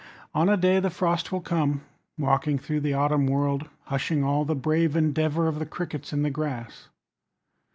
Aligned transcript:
On 0.33 0.49
a 0.49 0.57
day 0.57 0.79
the 0.79 0.89
frost 0.89 1.31
will 1.31 1.41
come, 1.41 1.73
5 1.73 1.81
Walking 2.25 2.57
through 2.57 2.79
the 2.79 2.95
autumn 2.95 3.27
world, 3.27 3.69
Hushing 3.83 4.23
all 4.23 4.45
the 4.45 4.55
brave 4.55 4.95
endeavour 4.95 5.47
Of 5.47 5.59
the 5.59 5.65
crickets 5.67 6.11
in 6.11 6.23
the 6.23 6.31
grass. 6.31 6.89